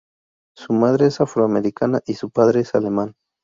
[0.57, 3.13] Su madre es afroamericana y su padre es alemán.